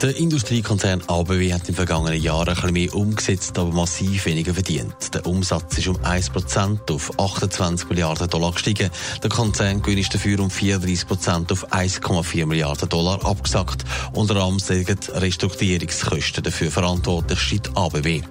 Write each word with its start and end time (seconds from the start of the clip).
Der 0.00 0.16
Industriekonzern 0.16 1.02
ABW 1.08 1.52
hat 1.52 1.68
im 1.68 1.74
vergangenen 1.74 2.22
Jahr 2.22 2.46
ein 2.46 2.54
bisschen 2.54 2.72
mehr 2.72 2.94
umgesetzt, 2.94 3.58
aber 3.58 3.72
massiv 3.72 4.26
weniger 4.26 4.54
verdient. 4.54 5.12
Der 5.12 5.26
Umsatz 5.26 5.76
ist 5.76 5.88
um 5.88 5.96
1% 5.96 6.92
auf 6.92 7.18
28 7.18 7.88
Milliarden 7.88 8.30
Dollar 8.30 8.52
gestiegen. 8.52 8.90
Der 9.24 9.28
Konzerngewinn 9.28 9.98
ist 9.98 10.14
dafür 10.14 10.38
um 10.38 10.50
34% 10.50 11.50
auf 11.50 11.72
1,4 11.72 12.46
Milliarden 12.46 12.88
Dollar 12.88 13.26
abgesackt. 13.26 13.84
Unter 14.12 14.36
anderem 14.36 14.60
sind 14.60 15.08
Restrukturierungskosten 15.08 16.44
dafür 16.44 16.70
verantwortlich, 16.70 17.40
steht 17.40 17.76
ABW. 17.76 18.22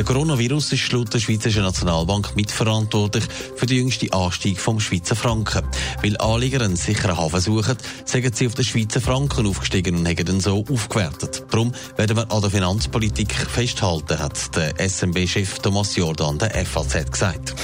Der 0.00 0.06
Coronavirus 0.06 0.72
ist 0.72 0.92
laut 0.92 1.12
der 1.12 1.18
Schweizerischen 1.18 1.62
Nationalbank 1.62 2.34
mitverantwortlich 2.34 3.24
für 3.54 3.66
den 3.66 3.76
jüngsten 3.76 4.10
Anstieg 4.14 4.58
vom 4.58 4.80
Schweizer 4.80 5.14
Franken. 5.14 5.62
Weil 6.02 6.16
Anleger 6.16 6.62
einen 6.62 6.76
sicheren 6.76 7.18
Hafen 7.18 7.38
suchen, 7.38 7.76
sagen 8.06 8.32
sie 8.32 8.46
auf 8.46 8.54
den 8.54 8.64
Schweizer 8.64 9.02
Franken 9.02 9.46
aufgestiegen 9.46 9.96
und 9.96 10.08
haben 10.08 10.24
dann 10.24 10.40
so 10.40 10.64
aufgewertet. 10.66 11.44
Darum 11.50 11.74
werden 11.98 12.16
wir 12.16 12.32
an 12.32 12.40
der 12.40 12.50
Finanzpolitik 12.50 13.34
festhalten, 13.34 14.18
hat 14.18 14.56
der 14.56 14.72
SMB-Chef 14.88 15.58
Thomas 15.58 15.94
Jordan 15.94 16.38
der 16.38 16.64
FAZ 16.64 17.10
gesagt. 17.10 17.54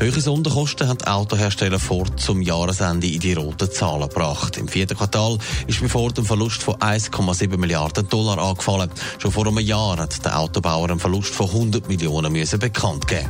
Höhere 0.00 0.20
Sonderkosten 0.20 0.86
haben 0.86 0.98
die 0.98 1.08
Autohersteller 1.08 1.80
Ford 1.80 2.20
zum 2.20 2.40
Jahresende 2.40 3.08
in 3.08 3.18
die 3.18 3.32
roten 3.32 3.68
Zahlen 3.68 4.08
gebracht. 4.08 4.56
Im 4.56 4.68
vierten 4.68 4.96
Quartal 4.96 5.38
ist 5.66 5.80
bei 5.80 5.88
Ford 5.88 6.16
ein 6.20 6.24
Verlust 6.24 6.62
von 6.62 6.76
1,7 6.76 7.56
Milliarden 7.56 8.08
Dollar 8.08 8.38
angefallen. 8.38 8.90
Schon 9.18 9.32
vor 9.32 9.48
einem 9.48 9.58
Jahr 9.58 9.96
hat 9.96 10.24
der 10.24 10.38
Autobauer 10.38 10.88
einen 10.88 11.00
Verlust 11.00 11.34
von 11.34 11.48
100 11.48 11.88
Millionen 11.88 12.32
müssen 12.32 12.60
bekannt 12.60 13.08
geben. 13.08 13.28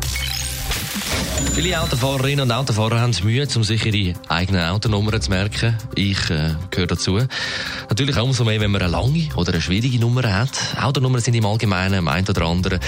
Viele 1.55 1.81
Autofahrerinnen 1.81 2.45
und 2.45 2.53
Autofahrer 2.53 3.01
haben 3.01 3.17
Mühe, 3.23 3.49
um 3.57 3.65
sich 3.65 3.87
ihre 3.87 4.15
eigenen 4.29 4.69
Autonummern 4.69 5.23
zu 5.23 5.31
merken. 5.31 5.77
Ich 5.95 6.29
äh, 6.29 6.55
gehöre 6.71 6.89
dazu. 6.89 7.19
Natürlich 7.89 8.17
auch 8.17 8.25
umso 8.25 8.45
mehr, 8.45 8.61
wenn 8.61 8.71
man 8.71 8.83
eine 8.83 8.91
lange 8.91 9.29
oder 9.37 9.53
eine 9.53 9.63
schwierige 9.63 9.99
Nummer 9.99 10.23
hat. 10.33 10.51
Autonummern 10.81 11.21
sind 11.21 11.35
im 11.35 11.47
Allgemeinen, 11.47 11.95
im 11.95 12.09
einen 12.09 12.29
oder 12.29 12.43
anderen, 12.43 12.81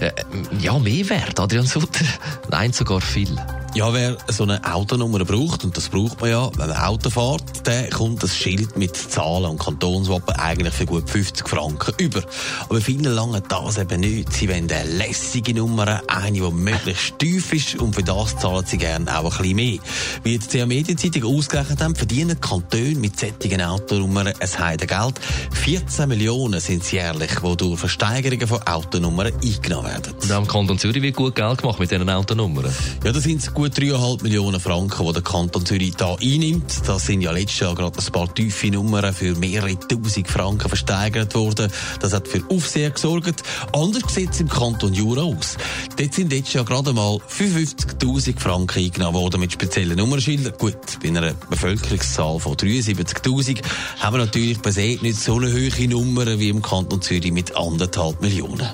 äh, 0.00 0.12
ja, 0.60 0.78
mehr 0.78 1.08
wert, 1.08 1.38
Adrian 1.38 1.66
Sutter. 1.66 2.04
Nein, 2.50 2.72
sogar 2.72 3.00
viel. 3.00 3.36
Ja, 3.76 3.92
wer 3.92 4.16
so 4.28 4.44
eine 4.44 4.64
Autonummer 4.64 5.22
braucht, 5.26 5.62
und 5.62 5.76
das 5.76 5.90
braucht 5.90 6.22
man 6.22 6.30
ja, 6.30 6.50
wenn 6.56 6.68
man 6.68 6.78
Auto 6.78 7.10
fährt, 7.10 7.66
der 7.66 7.90
kommt 7.90 8.22
das 8.22 8.34
Schild 8.34 8.78
mit 8.78 8.96
Zahlen 8.96 9.44
und 9.44 9.58
Kantonswappen 9.58 10.34
eigentlich 10.36 10.72
für 10.72 10.86
gut 10.86 11.10
50 11.10 11.46
Franken 11.46 11.92
über. 11.98 12.22
Aber 12.70 12.80
viele 12.80 13.10
lange 13.10 13.42
das 13.42 13.76
eben 13.76 14.00
nicht. 14.00 14.32
Sie 14.32 14.48
wollen 14.48 14.70
eine 14.70 14.88
lässige 14.88 15.52
Nummer, 15.52 16.00
eine, 16.08 16.32
die 16.32 16.50
möglichst 16.50 17.18
tief 17.18 17.52
ist, 17.52 17.74
und 17.74 17.94
für 17.94 18.02
das 18.02 18.38
zahlen 18.38 18.64
sie 18.64 18.78
gerne 18.78 19.14
auch 19.14 19.24
ein 19.24 19.42
bisschen 19.42 19.56
mehr. 19.56 19.78
Wie 20.22 20.38
die 20.38 20.46
CA 20.46 20.64
Medienzeitung 20.64 21.24
ausgerechnet 21.24 21.82
haben, 21.82 21.94
verdienen 21.94 22.40
Kantone 22.40 22.94
mit 22.94 23.20
sättigen 23.20 23.60
Autonummern 23.60 24.32
ein 24.54 24.64
Heidengeld. 24.64 25.20
14 25.52 26.08
Millionen 26.08 26.60
sind 26.60 26.82
es 26.82 26.90
jährlich, 26.92 27.30
die 27.42 27.56
durch 27.56 27.80
Versteigerungen 27.80 28.46
von 28.46 28.62
Autonummern 28.62 29.32
eingenommen 29.42 29.90
werden. 29.90 30.14
Und 30.20 30.30
im 30.30 30.46
Kanton 30.46 30.78
Zürich 30.78 31.02
wird 31.02 31.16
gut 31.16 31.34
Geld 31.34 31.58
gemacht 31.58 31.78
mit 31.78 31.90
diesen 31.90 32.08
Autonummern. 32.08 32.72
Ja, 33.04 33.12
das 33.12 33.24
sind 33.24 33.52
gut 33.54 33.72
3,5 33.72 34.22
Millionen 34.22 34.60
Franken, 34.60 35.06
die 35.06 35.12
der 35.12 35.22
Kanton 35.22 35.66
Zürich 35.66 35.94
da 35.96 36.14
einnimmt. 36.14 36.86
Das 36.86 37.06
sind 37.06 37.22
ja 37.22 37.32
letztes 37.32 37.60
Jahr 37.60 37.74
gerade 37.74 37.98
ein 37.98 38.12
paar 38.12 38.32
tiefe 38.34 38.70
Nummern 38.70 39.12
für 39.12 39.34
mehrere 39.34 39.78
tausend 39.78 40.28
Franken 40.28 40.68
versteigert 40.68 41.34
worden. 41.34 41.70
Das 42.00 42.12
hat 42.12 42.28
für 42.28 42.42
Aufsehen 42.48 42.92
gesorgt. 42.92 43.42
Anders 43.72 44.02
sieht 44.12 44.30
es 44.30 44.40
im 44.40 44.48
Kanton 44.48 44.94
Jura 44.94 45.22
aus. 45.22 45.56
Dort 45.96 46.14
sind 46.14 46.32
letztes 46.32 46.54
Jahr 46.54 46.64
gerade 46.64 46.92
mal 46.92 47.18
55.000 47.28 48.38
Franken 48.38 48.84
eingenommen 48.84 49.14
worden 49.14 49.40
mit 49.40 49.52
speziellen 49.52 49.96
Nummernschildern. 49.96 50.54
Gut, 50.58 50.76
bei 51.02 51.08
einer 51.08 51.34
Bevölkerungszahl 51.48 52.38
von 52.38 52.54
73.000 52.54 53.62
haben 53.98 54.16
wir 54.16 54.22
natürlich 54.36 54.60
per 54.60 54.72
se 54.72 54.98
nicht 55.00 55.18
so 55.18 55.36
eine 55.36 55.50
hohe 55.50 55.88
Nummer 55.88 56.38
wie 56.38 56.50
im 56.50 56.60
Kanton 56.60 57.00
Zürich 57.00 57.32
mit 57.32 57.56
anderthalb 57.56 58.20
Millionen. 58.20 58.68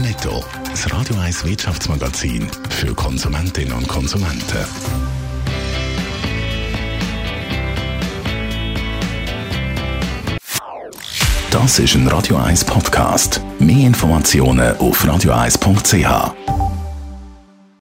Netto, 0.00 0.42
das 0.70 0.90
Radio 0.90 1.16
1 1.16 1.44
Wirtschaftsmagazin 1.44 2.48
für 2.70 2.94
Konsumentinnen 2.94 3.74
und 3.74 3.86
Konsumenten. 3.86 4.64
Das 11.50 11.78
ist 11.78 11.94
ein 11.94 12.08
Radio 12.08 12.38
1 12.38 12.64
Podcast. 12.64 13.42
Mehr 13.58 13.86
Informationen 13.88 14.74
auf 14.78 15.04
radio1.ch. 15.04 16.61